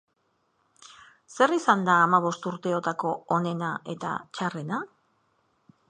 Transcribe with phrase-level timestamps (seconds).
[1.35, 4.83] Zer izan da hamabost urteotako onena eta txarrena?